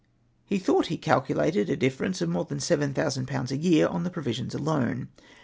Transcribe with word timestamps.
He 0.45 0.57
thought 0.57 0.87
he 0.87 0.97
calculated 0.97 1.69
a 1.69 1.77
difference 1.77 2.21
of 2.21 2.29
more 2.29 2.43
than 2.45 2.59
seven 2.59 2.91
thousand 2.91 3.27
jDounds 3.27 3.51
a 3.51 3.57
year 3.57 3.85
on 3.87 4.01
the 4.03 4.09
provisions 4.09 4.55
alone. 4.55 5.09